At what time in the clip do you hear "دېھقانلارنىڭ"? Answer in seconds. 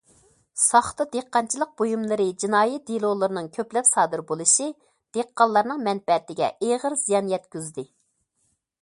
5.19-5.87